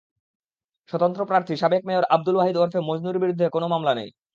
স্বতন্ত্র 0.89 1.21
প্রার্থী 1.29 1.53
সাবেক 1.61 1.81
মেয়র 1.85 2.05
আবদুল 2.15 2.35
ওয়াহিদ 2.37 2.55
ওরফে 2.57 2.79
মজনুর 2.89 3.21
বিরুদ্ধে 3.23 3.45
কোনো 3.55 3.67
মামলা 3.73 3.93
নেই। 3.95 4.09